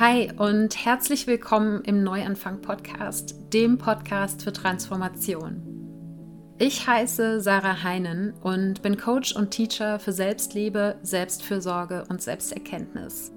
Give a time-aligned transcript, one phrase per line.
[0.00, 5.62] Hi und herzlich willkommen im Neuanfang Podcast, dem Podcast für Transformation.
[6.58, 13.30] Ich heiße Sarah Heinen und bin Coach und Teacher für Selbstliebe, Selbstfürsorge und Selbsterkenntnis.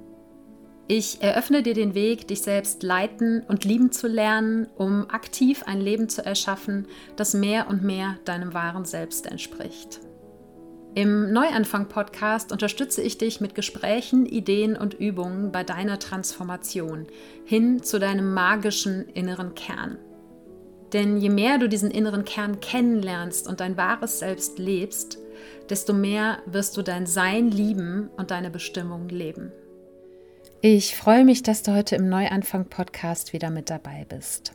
[0.88, 5.80] Ich eröffne dir den Weg, dich selbst leiten und lieben zu lernen, um aktiv ein
[5.80, 6.88] Leben zu erschaffen,
[7.18, 10.00] das mehr und mehr deinem wahren Selbst entspricht.
[10.98, 17.06] Im Neuanfang-Podcast unterstütze ich dich mit Gesprächen, Ideen und Übungen bei deiner Transformation
[17.46, 20.00] hin zu deinem magischen inneren Kern.
[20.94, 25.20] Denn je mehr du diesen inneren Kern kennenlernst und dein wahres Selbst lebst,
[25.70, 29.52] desto mehr wirst du dein Sein lieben und deine Bestimmung leben.
[30.62, 34.52] Ich freue mich, dass du heute im Neuanfang-Podcast wieder mit dabei bist.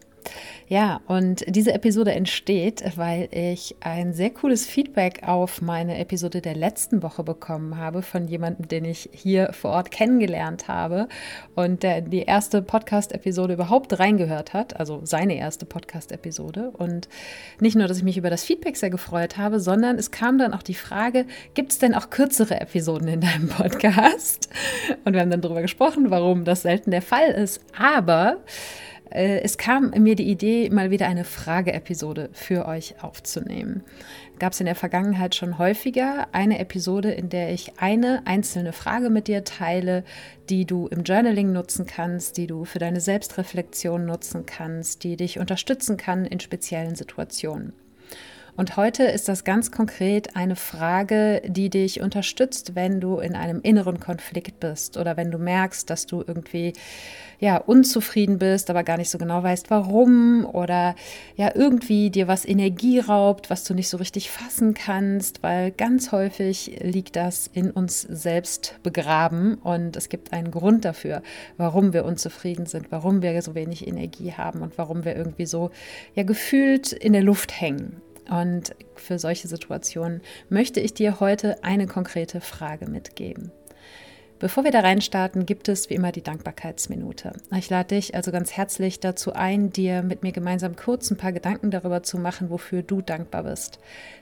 [0.69, 6.55] Ja, und diese Episode entsteht, weil ich ein sehr cooles Feedback auf meine Episode der
[6.55, 11.09] letzten Woche bekommen habe von jemandem, den ich hier vor Ort kennengelernt habe
[11.55, 16.71] und der die erste Podcast-Episode überhaupt reingehört hat, also seine erste Podcast-Episode.
[16.71, 17.09] Und
[17.61, 20.55] nicht nur, dass ich mich über das Feedback sehr gefreut habe, sondern es kam dann
[20.55, 24.49] auch die Frage, gibt es denn auch kürzere Episoden in deinem Podcast?
[25.05, 27.61] Und wir haben dann darüber gesprochen, warum das selten der Fall ist.
[27.77, 28.39] Aber
[29.15, 33.83] es kam mir die Idee, mal wieder eine Frage-Episode für euch aufzunehmen.
[34.39, 39.11] Gab es in der Vergangenheit schon häufiger eine Episode, in der ich eine einzelne Frage
[39.11, 40.05] mit dir teile,
[40.49, 45.39] die du im Journaling nutzen kannst, die du für deine Selbstreflexion nutzen kannst, die dich
[45.39, 47.73] unterstützen kann in speziellen Situationen.
[48.55, 53.61] Und heute ist das ganz konkret eine Frage, die dich unterstützt, wenn du in einem
[53.63, 56.75] inneren Konflikt bist oder wenn du merkst, dass du irgendwie
[57.41, 60.95] ja unzufrieden bist, aber gar nicht so genau weißt, warum oder
[61.35, 66.13] ja irgendwie dir was Energie raubt, was du nicht so richtig fassen kannst, weil ganz
[66.13, 71.23] häufig liegt das in uns selbst begraben und es gibt einen Grund dafür,
[71.57, 75.71] warum wir unzufrieden sind, warum wir so wenig Energie haben und warum wir irgendwie so
[76.15, 78.03] ja gefühlt in der Luft hängen.
[78.31, 83.53] Und für solche Situationen möchte ich dir heute eine konkrete Frage mitgeben.
[84.43, 87.33] Bevor wir da reinstarten, gibt es wie immer die Dankbarkeitsminute.
[87.57, 91.31] Ich lade dich also ganz herzlich dazu ein, dir mit mir gemeinsam kurz ein paar
[91.31, 93.79] Gedanken darüber zu machen, wofür du dankbar bist.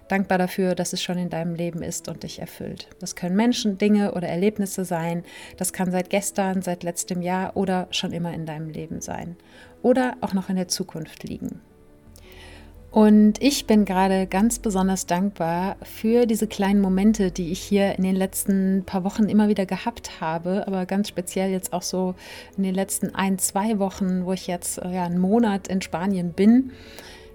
[0.09, 2.89] Dankbar dafür, dass es schon in deinem Leben ist und dich erfüllt.
[2.99, 5.25] Das können Menschen, Dinge oder Erlebnisse sein.
[5.56, 9.37] Das kann seit gestern, seit letztem Jahr oder schon immer in deinem Leben sein.
[9.81, 11.62] Oder auch noch in der Zukunft liegen.
[12.91, 18.03] Und ich bin gerade ganz besonders dankbar für diese kleinen Momente, die ich hier in
[18.03, 22.17] den letzten paar Wochen immer wieder gehabt habe, aber ganz speziell jetzt auch so
[22.56, 26.33] in den letzten ein, zwei Wochen, wo ich jetzt äh, ja, einen Monat in Spanien
[26.33, 26.73] bin,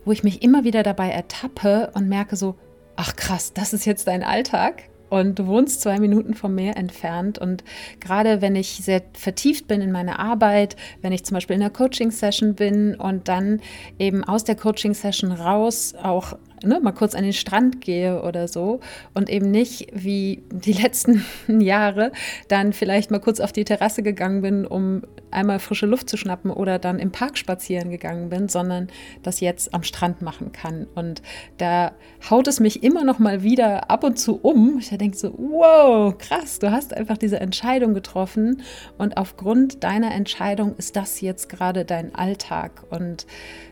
[0.04, 2.56] wo ich mich immer wieder dabei ertappe und merke so,
[2.98, 7.38] ach krass, das ist jetzt dein Alltag und du wohnst zwei Minuten vom Meer entfernt.
[7.38, 7.64] Und
[8.00, 11.72] gerade wenn ich sehr vertieft bin in meine Arbeit, wenn ich zum Beispiel in einer
[11.72, 13.62] Coaching-Session bin und dann
[14.00, 18.80] eben aus der Coaching-Session raus auch ne, mal kurz an den Strand gehe oder so
[19.14, 22.12] und eben nicht wie die letzten Jahre
[22.48, 26.50] dann vielleicht mal kurz auf die Terrasse gegangen bin, um einmal frische Luft zu schnappen
[26.50, 28.88] oder dann im Park spazieren gegangen bin, sondern
[29.22, 30.88] das jetzt am Strand machen kann.
[30.96, 31.22] Und
[31.58, 31.92] da
[32.30, 34.78] haut es mich immer noch mal wieder ab und zu um.
[34.80, 38.62] Ich denke so, wow, krass, du hast einfach diese Entscheidung getroffen
[38.98, 42.84] und aufgrund deiner Entscheidung ist das jetzt gerade dein Alltag.
[42.90, 43.28] Und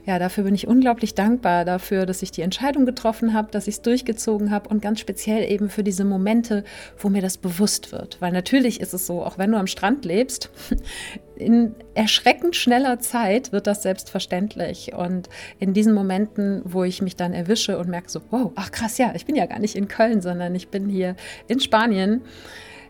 [0.06, 3.76] ja, dafür bin ich unglaublich dankbar dafür, dass ich die Entscheidung getroffen habe, dass ich
[3.76, 6.64] es durchgezogen habe und ganz speziell eben für diese Momente,
[6.98, 8.18] wo mir das bewusst wird.
[8.20, 10.50] Weil natürlich ist es so, auch wenn du am Strand lebst,
[11.36, 14.94] in erschreckend schneller Zeit wird das selbstverständlich.
[14.94, 15.30] Und
[15.60, 19.14] in diesen Momenten, wo ich mich dann erwische und merke so, wow, ach krass, ja,
[19.16, 21.16] ich bin ja gar nicht in Köln, sondern ich bin hier
[21.48, 22.22] in Spanien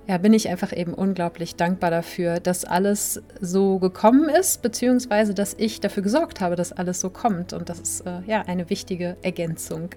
[0.08, 5.53] ja, bin ich einfach eben unglaublich dankbar dafür, dass alles so gekommen ist, beziehungsweise dass
[5.58, 7.53] ich dafür gesorgt habe, dass alles so kommt.
[7.53, 9.90] Und das ist äh, ja eine wichtige Ergänzung.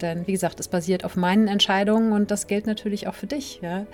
[0.00, 3.60] Denn wie gesagt, es basiert auf meinen Entscheidungen und das gilt natürlich auch für dich,
[3.60, 3.86] ja,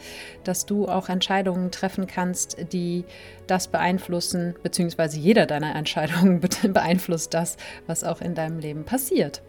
[0.45, 3.05] dass du auch Entscheidungen treffen kannst, die
[3.47, 6.41] das beeinflussen, beziehungsweise jeder deiner Entscheidungen
[6.73, 7.57] beeinflusst das,
[7.87, 9.43] was auch in deinem Leben passiert.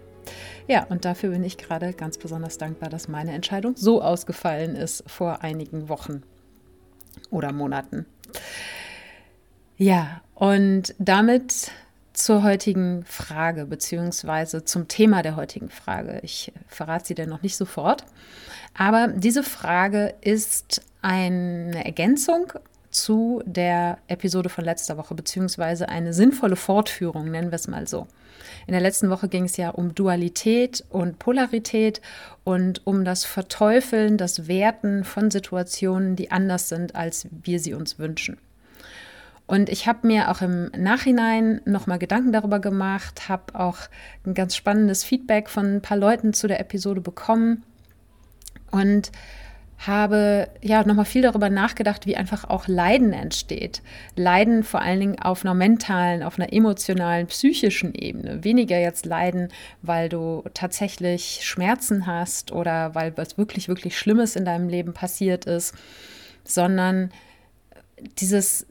[0.67, 5.03] Ja, und dafür bin ich gerade ganz besonders dankbar, dass meine Entscheidung so ausgefallen ist
[5.07, 6.23] vor einigen Wochen
[7.29, 8.05] oder Monaten.
[9.77, 11.71] Ja, und damit
[12.13, 16.19] zur heutigen Frage, beziehungsweise zum Thema der heutigen Frage.
[16.23, 18.05] Ich verrate sie denn noch nicht sofort.
[18.73, 22.53] Aber diese Frage ist eine Ergänzung
[22.95, 28.07] zu der Episode von letzter Woche, beziehungsweise eine sinnvolle Fortführung, nennen wir es mal so.
[28.67, 32.01] In der letzten Woche ging es ja um Dualität und Polarität
[32.43, 37.99] und um das Verteufeln, das Werten von Situationen, die anders sind, als wir sie uns
[37.99, 38.37] wünschen.
[39.45, 43.77] Und ich habe mir auch im Nachhinein nochmal Gedanken darüber gemacht, habe auch
[44.25, 47.63] ein ganz spannendes Feedback von ein paar Leuten zu der Episode bekommen
[48.71, 49.11] und
[49.77, 53.81] habe ja nochmal viel darüber nachgedacht, wie einfach auch Leiden entsteht.
[54.15, 58.43] Leiden vor allen Dingen auf einer mentalen, auf einer emotionalen, psychischen Ebene.
[58.43, 59.49] Weniger jetzt Leiden,
[59.81, 65.45] weil du tatsächlich Schmerzen hast oder weil was wirklich, wirklich Schlimmes in deinem Leben passiert
[65.45, 65.75] ist,
[66.43, 67.11] sondern
[68.19, 68.65] dieses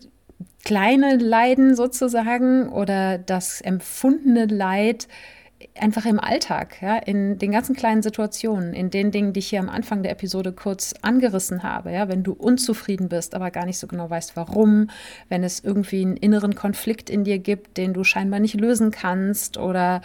[0.65, 5.09] kleine Leiden sozusagen oder das empfundene Leid
[5.79, 9.61] einfach im Alltag, ja, in den ganzen kleinen Situationen, in den Dingen, die ich hier
[9.61, 13.79] am Anfang der Episode kurz angerissen habe, ja, wenn du unzufrieden bist, aber gar nicht
[13.79, 14.91] so genau weißt, warum,
[15.29, 19.59] wenn es irgendwie einen inneren Konflikt in dir gibt, den du scheinbar nicht lösen kannst
[19.59, 20.01] oder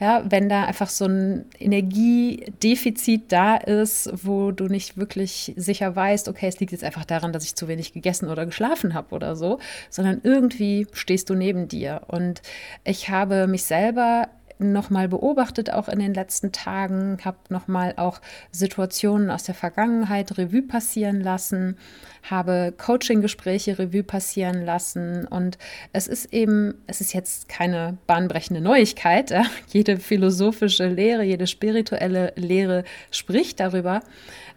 [0.00, 6.28] ja, wenn da einfach so ein Energiedefizit da ist, wo du nicht wirklich sicher weißt,
[6.28, 9.36] okay, es liegt jetzt einfach daran, dass ich zu wenig gegessen oder geschlafen habe oder
[9.36, 9.60] so,
[9.90, 12.02] sondern irgendwie stehst du neben dir.
[12.08, 12.42] Und
[12.82, 14.28] ich habe mich selber
[14.58, 18.20] nochmal beobachtet, auch in den letzten Tagen, habe nochmal auch
[18.50, 21.76] Situationen aus der Vergangenheit Revue passieren lassen,
[22.30, 25.58] habe Coaching-Gespräche Revue passieren lassen und
[25.92, 29.30] es ist eben, es ist jetzt keine bahnbrechende Neuigkeit.
[29.30, 29.44] Ja?
[29.68, 34.00] Jede philosophische Lehre, jede spirituelle Lehre spricht darüber.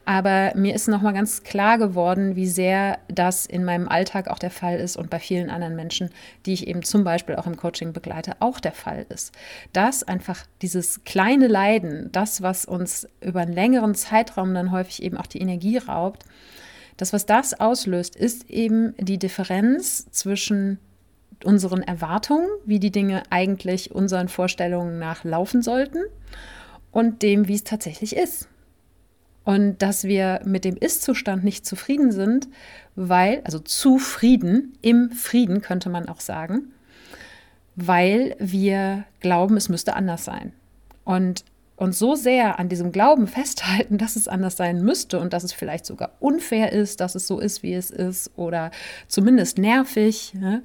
[0.07, 4.51] Aber mir ist nochmal ganz klar geworden, wie sehr das in meinem Alltag auch der
[4.51, 6.11] Fall ist und bei vielen anderen Menschen,
[6.45, 9.33] die ich eben zum Beispiel auch im Coaching begleite, auch der Fall ist.
[9.73, 15.17] Dass einfach dieses kleine Leiden, das, was uns über einen längeren Zeitraum dann häufig eben
[15.17, 16.23] auch die Energie raubt,
[16.97, 20.79] das, was das auslöst, ist eben die Differenz zwischen
[21.43, 25.99] unseren Erwartungen, wie die Dinge eigentlich unseren Vorstellungen nach laufen sollten
[26.91, 28.49] und dem, wie es tatsächlich ist
[29.47, 32.49] und dass wir mit dem Ist-Zustand nicht zufrieden sind,
[32.97, 36.73] weil, also zufrieden, im Frieden könnte man auch sagen,
[37.77, 40.51] weil wir glauben, es müsste anders sein.
[41.05, 41.45] Und
[41.77, 45.53] uns so sehr an diesem Glauben festhalten, dass es anders sein müsste und dass es
[45.53, 48.71] vielleicht sogar unfair ist, dass es so ist, wie es ist oder
[49.07, 50.33] zumindest nervig.
[50.33, 50.63] Ne?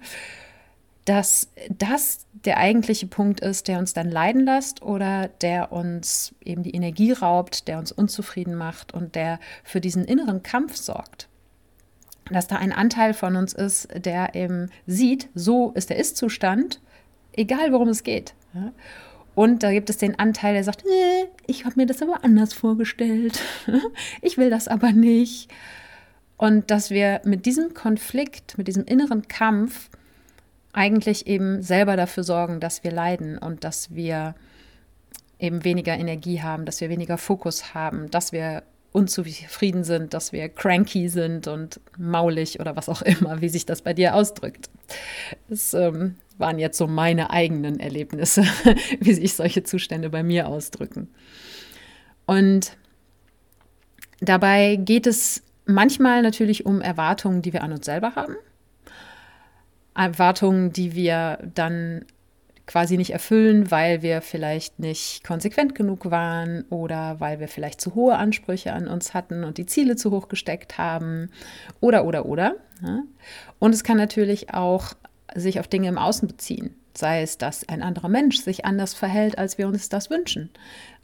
[1.05, 6.63] dass das der eigentliche Punkt ist, der uns dann leiden lässt oder der uns eben
[6.63, 11.29] die Energie raubt, der uns unzufrieden macht und der für diesen inneren Kampf sorgt.
[12.31, 16.81] Dass da ein Anteil von uns ist, der eben sieht, so ist der Ist-Zustand,
[17.33, 18.35] egal worum es geht.
[19.35, 22.53] Und da gibt es den Anteil, der sagt, äh, ich habe mir das aber anders
[22.53, 23.41] vorgestellt,
[24.23, 25.51] ich will das aber nicht.
[26.37, 29.89] Und dass wir mit diesem Konflikt, mit diesem inneren Kampf,
[30.73, 34.35] eigentlich eben selber dafür sorgen, dass wir leiden und dass wir
[35.39, 38.63] eben weniger Energie haben, dass wir weniger Fokus haben, dass wir
[38.93, 43.83] unzufrieden sind, dass wir cranky sind und maulig oder was auch immer, wie sich das
[43.83, 44.69] bei dir ausdrückt.
[45.49, 48.45] Das ähm, waren jetzt so meine eigenen Erlebnisse,
[49.01, 51.09] wie sich solche Zustände bei mir ausdrücken.
[52.27, 52.77] Und
[54.21, 58.37] dabei geht es manchmal natürlich um Erwartungen, die wir an uns selber haben
[59.95, 62.05] Erwartungen, die wir dann
[62.67, 67.95] quasi nicht erfüllen, weil wir vielleicht nicht konsequent genug waren oder weil wir vielleicht zu
[67.95, 71.31] hohe Ansprüche an uns hatten und die Ziele zu hoch gesteckt haben
[71.81, 72.55] oder oder oder.
[73.59, 74.95] Und es kann natürlich auch
[75.35, 79.39] sich auf Dinge im Außen beziehen, sei es, dass ein anderer Mensch sich anders verhält,
[79.39, 80.51] als wir uns das wünschen,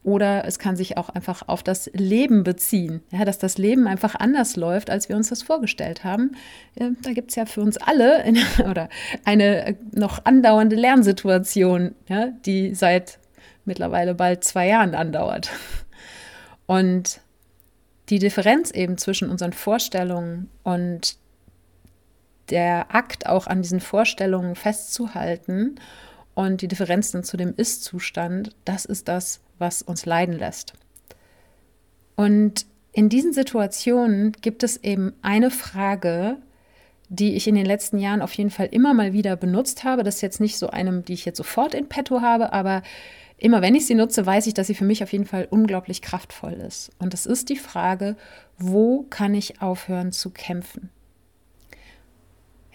[0.04, 4.14] oder es kann sich auch einfach auf das Leben beziehen, ja, dass das Leben einfach
[4.14, 6.32] anders läuft, als wir uns das vorgestellt haben.
[6.76, 8.88] Da gibt es ja für uns alle eine, oder
[9.24, 13.18] eine noch andauernde Lernsituation, ja, die seit
[13.64, 15.50] mittlerweile bald zwei Jahren andauert.
[16.66, 17.20] Und
[18.08, 21.16] die Differenz eben zwischen unseren Vorstellungen und
[22.50, 25.76] der Akt auch an diesen Vorstellungen festzuhalten
[26.34, 30.74] und die Differenz dann zu dem Ist-Zustand, das ist das, was uns leiden lässt.
[32.16, 36.36] Und in diesen Situationen gibt es eben eine Frage,
[37.08, 40.02] die ich in den letzten Jahren auf jeden Fall immer mal wieder benutzt habe.
[40.02, 42.82] Das ist jetzt nicht so eine, die ich jetzt sofort in petto habe, aber
[43.36, 46.02] immer wenn ich sie nutze, weiß ich, dass sie für mich auf jeden Fall unglaublich
[46.02, 46.90] kraftvoll ist.
[46.98, 48.16] Und das ist die Frage,
[48.58, 50.90] wo kann ich aufhören zu kämpfen?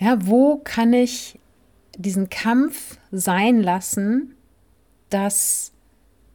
[0.03, 1.39] Ja, wo kann ich
[1.97, 4.35] diesen Kampf sein lassen,
[5.09, 5.71] dass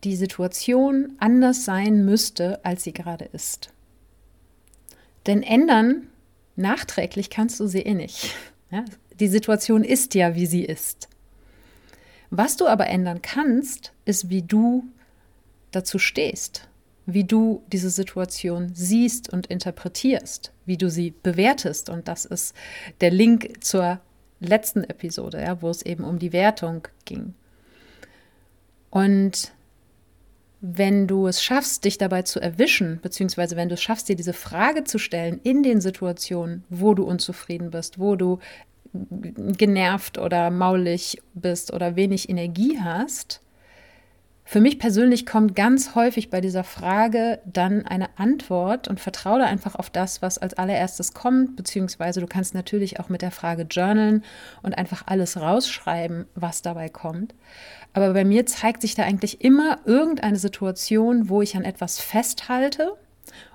[0.05, 3.71] die Situation anders sein müsste, als sie gerade ist.
[5.27, 6.07] Denn ändern
[6.57, 8.35] nachträglich kannst du sie eh nicht.
[8.71, 8.87] Ja,
[9.21, 11.09] die Situation ist ja, wie sie ist.
[12.31, 14.85] Was du aber ändern kannst, ist, wie du
[15.73, 16.68] dazu stehst,
[17.11, 21.89] wie du diese Situation siehst und interpretierst, wie du sie bewertest.
[21.89, 22.55] Und das ist
[23.01, 24.01] der Link zur
[24.41, 27.33] letzten Episode, ja, wo es eben um die Wertung ging.
[28.91, 29.53] Und
[30.61, 34.35] wenn du es schaffst, dich dabei zu erwischen, beziehungsweise wenn du es schaffst, dir diese
[34.35, 38.39] Frage zu stellen in den Situationen, wo du unzufrieden bist, wo du
[38.93, 43.41] genervt oder maulig bist oder wenig Energie hast,
[44.51, 49.75] für mich persönlich kommt ganz häufig bei dieser Frage dann eine Antwort und vertraue einfach
[49.75, 54.25] auf das, was als allererstes kommt, beziehungsweise du kannst natürlich auch mit der Frage journalen
[54.63, 57.35] und einfach alles rausschreiben, was dabei kommt.
[57.93, 62.95] Aber bei mir zeigt sich da eigentlich immer irgendeine Situation, wo ich an etwas festhalte.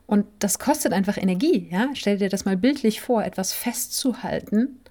[0.06, 1.70] Und das kostet einfach Energie.
[1.72, 1.90] Ja?
[1.96, 4.83] Stell dir das mal bildlich vor, etwas festzuhalten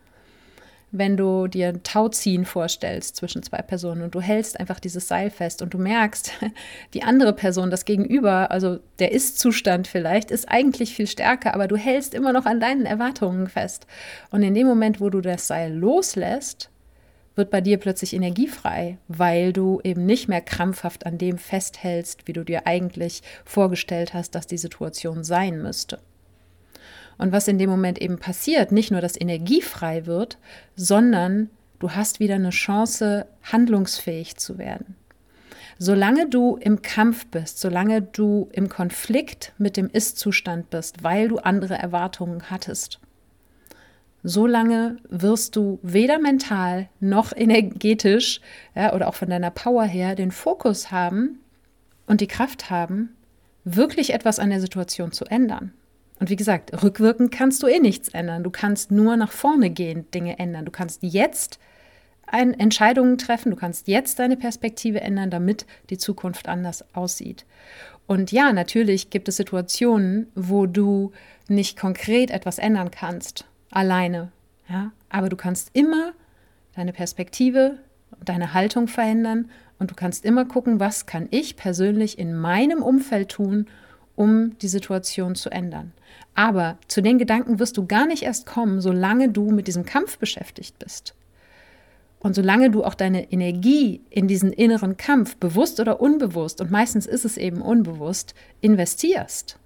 [0.93, 5.31] wenn du dir ein Tauziehen vorstellst zwischen zwei Personen und du hältst einfach dieses Seil
[5.31, 6.33] fest und du merkst,
[6.95, 11.77] die andere Person, das Gegenüber, also der Ist-Zustand vielleicht, ist eigentlich viel stärker, aber du
[11.77, 13.87] hältst immer noch an deinen Erwartungen fest.
[14.31, 16.69] Und in dem Moment, wo du das Seil loslässt,
[17.35, 22.29] wird bei dir plötzlich Energie frei, weil du eben nicht mehr krampfhaft an dem festhältst,
[22.29, 25.99] wie du dir eigentlich vorgestellt hast, dass die Situation sein müsste.
[27.19, 30.39] Und was in dem Moment eben passiert, nicht nur, dass Energie frei wird,
[30.77, 34.97] sondern du hast wieder eine Chance, handlungsfähig zu werden.
[35.79, 41.39] Solange du im Kampf bist, solange du im Konflikt mit dem Ist-Zustand bist, weil du
[41.39, 43.01] andere Erwartungen hattest,
[44.23, 48.41] solange wirst du weder mental noch energetisch
[48.75, 51.41] ja, oder auch von deiner Power her den Fokus haben
[52.07, 53.17] und die Kraft haben,
[53.65, 55.73] wirklich etwas an der Situation zu ändern.
[56.23, 58.45] Und wie gesagt, rückwirkend kannst du eh nichts ändern.
[58.45, 60.65] Du kannst nur nach vorne gehen, Dinge ändern.
[60.65, 61.59] Du kannst jetzt
[62.29, 67.45] ein, Entscheidungen treffen, du kannst jetzt deine Perspektive ändern, damit die Zukunft anders aussieht.
[68.07, 71.11] Und ja, natürlich gibt es Situationen, wo du
[71.49, 74.31] nicht konkret etwas ändern kannst, alleine.
[74.69, 74.93] Ja?
[75.09, 76.13] Aber du kannst immer
[76.77, 77.79] deine Perspektive,
[78.25, 79.51] deine Haltung verändern
[79.81, 83.67] und du kannst immer gucken, was kann ich persönlich in meinem Umfeld tun,
[84.17, 85.93] um die Situation zu ändern.
[86.35, 90.19] Aber zu den Gedanken wirst du gar nicht erst kommen, solange du mit diesem Kampf
[90.19, 91.15] beschäftigt bist.
[92.21, 97.07] Und solange du auch deine Energie in diesen inneren Kampf, bewusst oder unbewusst, und meistens
[97.07, 99.59] ist es eben unbewusst, investierst.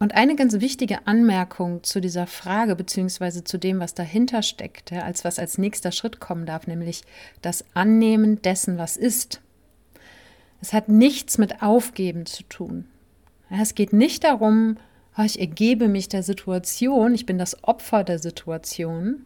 [0.00, 5.24] Und eine ganz wichtige Anmerkung zu dieser Frage, beziehungsweise zu dem, was dahinter steckt, als
[5.24, 7.02] was als nächster Schritt kommen darf, nämlich
[7.42, 9.40] das Annehmen dessen, was ist.
[10.60, 12.86] Es hat nichts mit Aufgeben zu tun.
[13.50, 14.76] Es geht nicht darum,
[15.16, 19.24] oh, ich ergebe mich der Situation, ich bin das Opfer der Situation,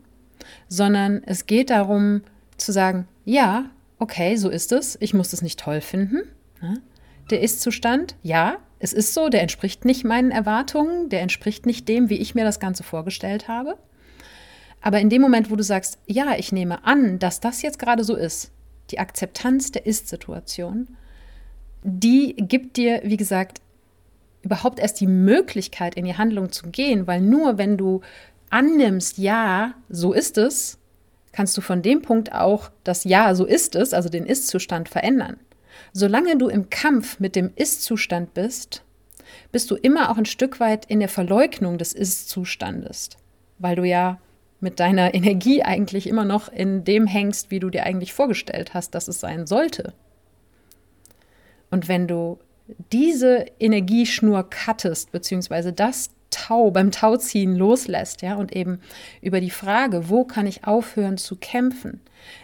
[0.69, 2.23] sondern es geht darum
[2.57, 6.23] zu sagen, ja, okay, so ist es, ich muss es nicht toll finden.
[7.31, 12.11] Der Ist-Zustand, ja, es ist so, der entspricht nicht meinen Erwartungen, der entspricht nicht dem,
[12.11, 13.79] wie ich mir das Ganze vorgestellt habe.
[14.81, 18.03] Aber in dem Moment, wo du sagst, ja, ich nehme an, dass das jetzt gerade
[18.03, 18.51] so ist,
[18.91, 20.89] die Akzeptanz der Ist-Situation,
[21.83, 23.61] die gibt dir, wie gesagt,
[24.43, 28.01] überhaupt erst die Möglichkeit, in die Handlung zu gehen, weil nur wenn du
[28.51, 30.79] annimmst, ja, so ist es,
[31.33, 35.39] kannst du von dem Punkt auch das Ja, so ist es, also den Ist-Zustand verändern.
[35.93, 38.83] Solange du im Kampf mit dem Ist-Zustand bist,
[39.51, 43.11] bist du immer auch ein Stück weit in der Verleugnung des Ist-Zustandes,
[43.59, 44.19] weil du ja
[44.61, 48.95] mit deiner Energie eigentlich immer noch in dem hängst, wie du dir eigentlich vorgestellt hast,
[48.95, 49.95] dass es sein sollte.
[51.73, 52.38] Und wenn du
[52.93, 58.81] diese Energieschnur cuttest, beziehungsweise das Tau beim Tauziehen loslässt, ja, und eben
[59.23, 62.00] über die Frage, wo kann ich aufhören zu kämpfen,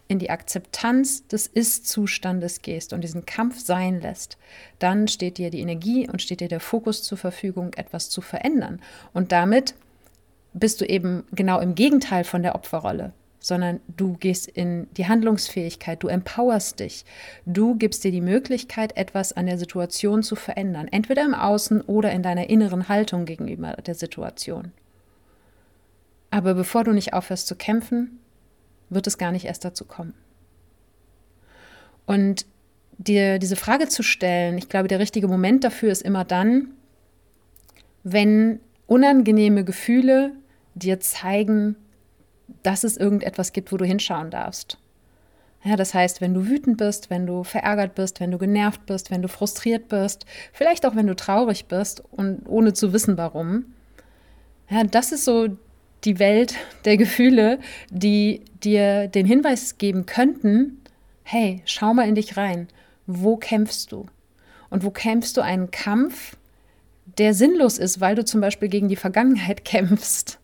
[0.08, 4.38] in die Akzeptanz des Ist-Zustandes gehst und diesen Kampf sein lässt,
[4.78, 8.80] dann steht dir die Energie und steht dir der Fokus zur Verfügung, etwas zu verändern.
[9.12, 9.75] Und damit
[10.54, 13.12] bist du eben genau im Gegenteil von der Opferrolle
[13.48, 17.04] sondern du gehst in die Handlungsfähigkeit, du empowerst dich,
[17.46, 22.12] du gibst dir die Möglichkeit, etwas an der Situation zu verändern, entweder im Außen oder
[22.12, 24.72] in deiner inneren Haltung gegenüber der Situation.
[26.30, 28.20] Aber bevor du nicht aufhörst zu kämpfen,
[28.90, 30.12] wird es gar nicht erst dazu kommen.
[32.04, 32.44] Und
[32.98, 36.68] dir diese Frage zu stellen, ich glaube, der richtige Moment dafür ist immer dann,
[38.04, 40.32] wenn unangenehme Gefühle
[40.74, 41.76] dir zeigen,
[42.62, 44.78] dass es irgendetwas gibt, wo du hinschauen darfst.
[45.64, 49.10] Ja, das heißt, wenn du wütend bist, wenn du verärgert bist, wenn du genervt bist,
[49.10, 53.64] wenn du frustriert bist, vielleicht auch wenn du traurig bist und ohne zu wissen warum.
[54.70, 55.48] Ja, das ist so
[56.04, 57.58] die Welt der Gefühle,
[57.90, 60.80] die dir den Hinweis geben könnten,
[61.22, 62.68] hey, schau mal in dich rein.
[63.06, 64.06] Wo kämpfst du?
[64.70, 66.36] Und wo kämpfst du einen Kampf,
[67.18, 70.38] der sinnlos ist, weil du zum Beispiel gegen die Vergangenheit kämpfst?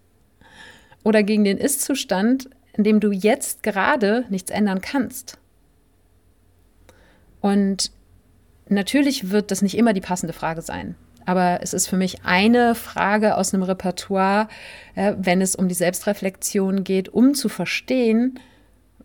[1.05, 5.39] Oder gegen den Ist-Zustand, in dem du jetzt gerade nichts ändern kannst.
[7.41, 7.93] Und
[8.69, 10.97] natürlich wird das nicht immer die passende Frage sein.
[11.27, 14.49] Aber es ist für mich eine Frage aus einem Repertoire,
[14.95, 18.41] äh, wenn es um die Selbstreflexion geht, um zu verstehen,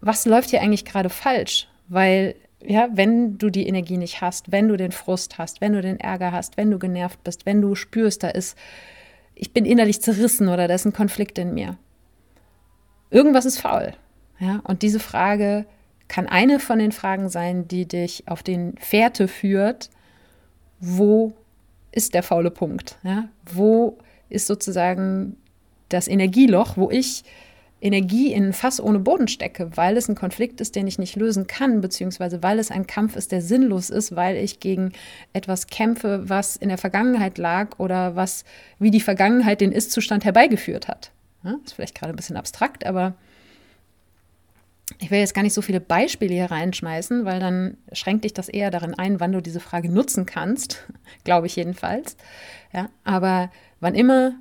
[0.01, 1.67] was läuft hier eigentlich gerade falsch?
[1.87, 5.81] Weil, ja, wenn du die Energie nicht hast, wenn du den Frust hast, wenn du
[5.81, 8.57] den Ärger hast, wenn du genervt bist, wenn du spürst, da ist,
[9.35, 11.77] ich bin innerlich zerrissen oder da ist ein Konflikt in mir.
[13.09, 13.93] Irgendwas ist faul.
[14.39, 15.65] Ja, und diese Frage
[16.07, 19.89] kann eine von den Fragen sein, die dich auf den Fährte führt,
[20.79, 21.33] wo
[21.91, 22.97] ist der faule Punkt?
[23.03, 23.29] Ja?
[23.45, 23.97] Wo
[24.29, 25.35] ist sozusagen
[25.89, 27.23] das Energieloch, wo ich
[27.81, 31.15] Energie in ein Fass ohne Boden stecke, weil es ein Konflikt ist, den ich nicht
[31.15, 34.91] lösen kann, beziehungsweise weil es ein Kampf ist, der sinnlos ist, weil ich gegen
[35.31, 38.43] etwas kämpfe, was in der Vergangenheit lag oder was
[38.79, 41.11] wie die Vergangenheit den Ist-Zustand herbeigeführt hat.
[41.43, 43.15] Ja, ist vielleicht gerade ein bisschen abstrakt, aber
[44.97, 48.49] ich will jetzt gar nicht so viele Beispiele hier reinschmeißen, weil dann schränkt dich das
[48.49, 50.87] eher darin ein, wann du diese Frage nutzen kannst,
[51.23, 52.17] glaube ich jedenfalls.
[52.73, 54.33] Ja, aber wann immer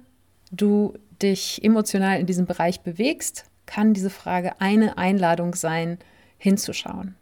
[0.50, 5.98] du dich emotional in diesem Bereich bewegst, kann diese Frage eine Einladung sein,
[6.38, 7.16] hinzuschauen.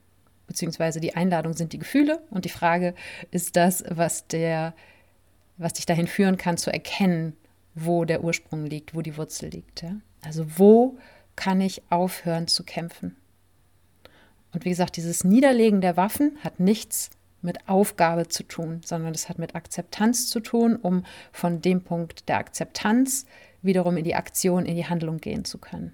[0.46, 2.94] Beziehungsweise die Einladung sind die Gefühle und die Frage
[3.30, 4.74] ist das, was, der,
[5.56, 7.36] was dich dahin führen kann, zu erkennen,
[7.76, 9.82] wo der Ursprung liegt, wo die Wurzel liegt.
[9.82, 9.96] Ja?
[10.24, 10.98] Also wo
[11.36, 13.14] kann ich aufhören zu kämpfen.
[14.52, 17.10] Und wie gesagt, dieses Niederlegen der Waffen hat nichts
[17.42, 22.28] mit Aufgabe zu tun, sondern es hat mit Akzeptanz zu tun, um von dem Punkt
[22.28, 23.26] der Akzeptanz
[23.60, 25.92] wiederum in die Aktion, in die Handlung gehen zu können.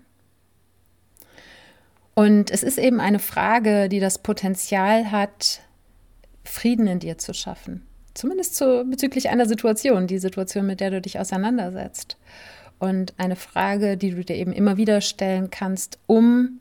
[2.15, 5.61] Und es ist eben eine Frage, die das Potenzial hat,
[6.45, 7.87] Frieden in dir zu schaffen.
[8.15, 12.17] Zumindest zu, bezüglich einer Situation, die Situation, mit der du dich auseinandersetzt
[12.79, 16.61] und eine Frage, die du dir eben immer wieder stellen kannst, um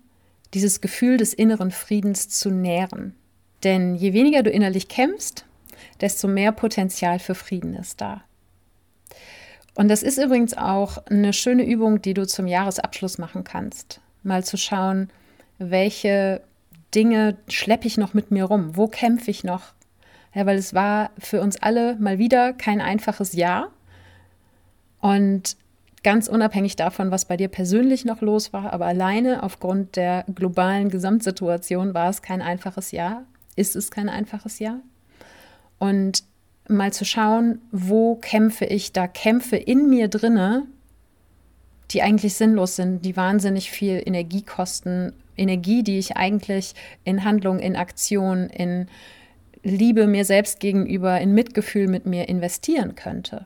[0.53, 3.15] dieses Gefühl des inneren Friedens zu nähren.
[3.63, 5.45] Denn je weniger du innerlich kämpfst,
[5.99, 8.23] desto mehr Potenzial für Frieden ist da.
[9.73, 14.01] Und das ist übrigens auch eine schöne Übung, die du zum Jahresabschluss machen kannst.
[14.23, 15.09] Mal zu schauen,
[15.57, 16.41] welche
[16.93, 18.75] Dinge schleppe ich noch mit mir rum?
[18.75, 19.73] Wo kämpfe ich noch?
[20.33, 23.69] Ja, weil es war für uns alle mal wieder kein einfaches Jahr.
[24.99, 25.57] Und
[26.03, 30.89] ganz unabhängig davon, was bei dir persönlich noch los war, aber alleine aufgrund der globalen
[30.89, 33.23] Gesamtsituation war es kein einfaches Jahr,
[33.55, 34.79] ist es kein einfaches Jahr.
[35.79, 36.23] Und
[36.67, 40.67] mal zu schauen, wo kämpfe ich da Kämpfe in mir drinne,
[41.91, 47.59] die eigentlich sinnlos sind, die wahnsinnig viel Energie kosten, Energie, die ich eigentlich in Handlung,
[47.59, 48.87] in Aktion, in
[49.63, 53.45] Liebe mir selbst gegenüber, in Mitgefühl mit mir investieren könnte.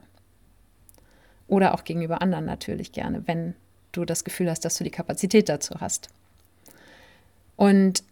[1.47, 3.53] Oder auch gegenüber anderen natürlich gerne, wenn
[3.91, 6.09] du das Gefühl hast, dass du die Kapazität dazu hast.
[7.55, 8.03] Und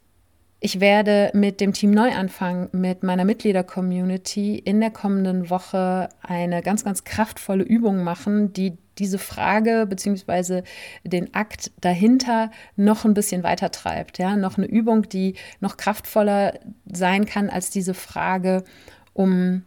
[0.64, 6.86] ich werde mit dem Team Neuanfang, mit meiner Mitglieder-Community in der kommenden Woche eine ganz,
[6.86, 10.64] ganz kraftvolle Übung machen, die diese Frage bzw.
[11.04, 14.20] den Akt dahinter noch ein bisschen weiter treibt.
[14.20, 14.38] Ja?
[14.38, 18.64] Noch eine Übung, die noch kraftvoller sein kann als diese Frage,
[19.12, 19.64] um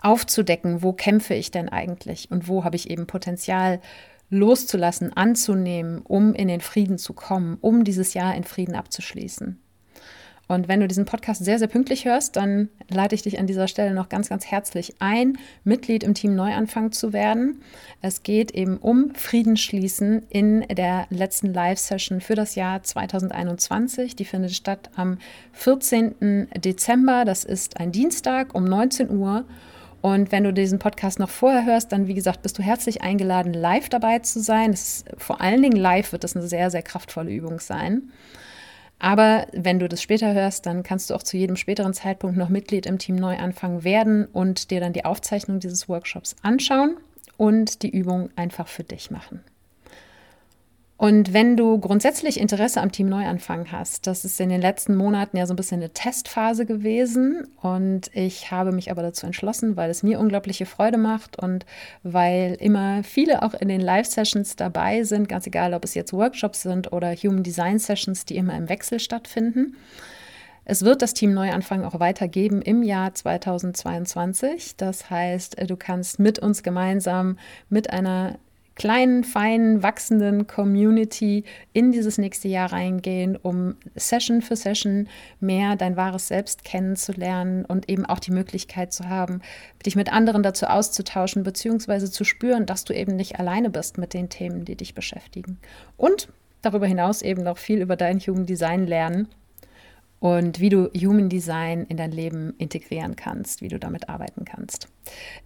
[0.00, 3.82] aufzudecken, wo kämpfe ich denn eigentlich und wo habe ich eben Potenzial
[4.30, 9.60] loszulassen, anzunehmen, um in den Frieden zu kommen, um dieses Jahr in Frieden abzuschließen.
[10.50, 13.68] Und wenn du diesen Podcast sehr, sehr pünktlich hörst, dann lade ich dich an dieser
[13.68, 17.62] Stelle noch ganz, ganz herzlich ein, Mitglied im Team Neuanfang zu werden.
[18.02, 24.16] Es geht eben um Frieden schließen in der letzten Live-Session für das Jahr 2021.
[24.16, 25.18] Die findet statt am
[25.52, 26.48] 14.
[26.56, 27.24] Dezember.
[27.24, 29.44] Das ist ein Dienstag um 19 Uhr.
[30.00, 33.52] Und wenn du diesen Podcast noch vorher hörst, dann wie gesagt, bist du herzlich eingeladen,
[33.52, 34.72] live dabei zu sein.
[34.72, 38.10] Ist, vor allen Dingen live wird das eine sehr, sehr kraftvolle Übung sein.
[39.00, 42.50] Aber wenn du das später hörst, dann kannst du auch zu jedem späteren Zeitpunkt noch
[42.50, 46.98] Mitglied im Team Neuanfang werden und dir dann die Aufzeichnung dieses Workshops anschauen
[47.38, 49.42] und die Übung einfach für dich machen.
[51.00, 55.38] Und wenn du grundsätzlich Interesse am Team Neuanfang hast, das ist in den letzten Monaten
[55.38, 59.88] ja so ein bisschen eine Testphase gewesen und ich habe mich aber dazu entschlossen, weil
[59.88, 61.64] es mir unglaubliche Freude macht und
[62.02, 66.60] weil immer viele auch in den Live-Sessions dabei sind, ganz egal, ob es jetzt Workshops
[66.60, 69.78] sind oder Human Design Sessions, die immer im Wechsel stattfinden.
[70.66, 74.76] Es wird das Team Neuanfang auch weitergeben im Jahr 2022.
[74.76, 77.38] Das heißt, du kannst mit uns gemeinsam
[77.70, 78.38] mit einer
[78.74, 85.08] kleinen, feinen, wachsenden Community in dieses nächste Jahr reingehen, um Session für Session
[85.40, 89.40] mehr dein wahres Selbst kennenzulernen und eben auch die Möglichkeit zu haben,
[89.84, 94.14] dich mit anderen dazu auszutauschen, beziehungsweise zu spüren, dass du eben nicht alleine bist mit
[94.14, 95.58] den Themen, die dich beschäftigen.
[95.96, 96.28] Und
[96.62, 99.28] darüber hinaus eben noch viel über dein Human Design lernen
[100.20, 104.88] und wie du Human Design in dein Leben integrieren kannst, wie du damit arbeiten kannst.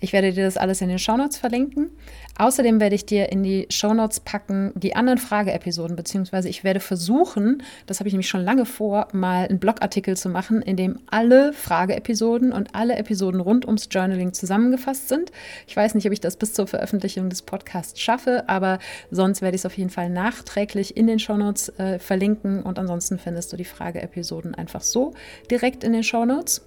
[0.01, 1.91] Ich werde dir das alles in den Shownotes verlinken.
[2.37, 7.63] Außerdem werde ich dir in die Shownotes packen die anderen Frageepisoden, beziehungsweise ich werde versuchen,
[7.87, 11.53] das habe ich nämlich schon lange vor, mal einen Blogartikel zu machen, in dem alle
[11.53, 15.31] Frageepisoden und alle Episoden rund ums Journaling zusammengefasst sind.
[15.69, 18.81] Ich weiß nicht, ob ich das bis zur Veröffentlichung des Podcasts schaffe, aber
[19.13, 23.19] sonst werde ich es auf jeden Fall nachträglich in den Shownotes äh, verlinken und ansonsten
[23.19, 25.13] findest du die Frageepisoden einfach so
[25.51, 26.67] direkt in den Show Notes.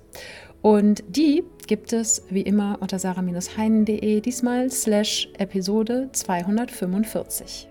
[0.62, 7.67] Und die gibt es wie immer unter sarah-heinen.de, diesmal slash Episode 245.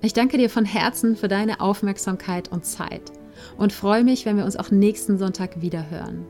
[0.00, 3.12] Ich danke dir von Herzen für deine Aufmerksamkeit und Zeit
[3.58, 6.24] und freue mich, wenn wir uns auch nächsten Sonntag wieder hören.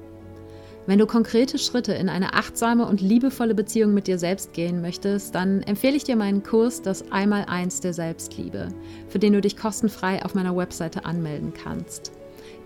[0.87, 5.37] Wenn du konkrete Schritte in eine achtsame und liebevolle Beziehung mit dir selbst gehen möchtest,
[5.37, 8.69] dann empfehle ich dir meinen Kurs Das Einmaleins der Selbstliebe,
[9.09, 12.11] für den du dich kostenfrei auf meiner Webseite anmelden kannst.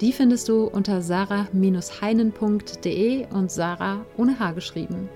[0.01, 5.09] Die findest du unter sarah-heinen.de und Sarah ohne H geschrieben.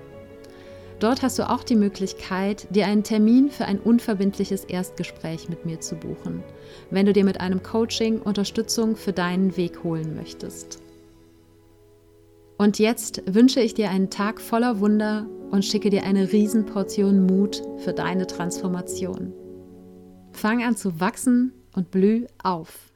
[0.99, 5.79] Dort hast du auch die Möglichkeit, dir einen Termin für ein unverbindliches Erstgespräch mit mir
[5.79, 6.43] zu buchen,
[6.91, 10.81] wenn du dir mit einem Coaching Unterstützung für deinen Weg holen möchtest.
[12.57, 17.63] Und jetzt wünsche ich dir einen Tag voller Wunder und schicke dir eine Riesenportion Mut
[17.77, 19.31] für deine Transformation.
[20.33, 22.88] Fang an zu wachsen und blüh auf.